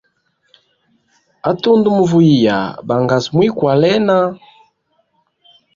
[1.49, 2.57] A tundu muvuyiya
[2.87, 4.17] bangasu mwikwalena.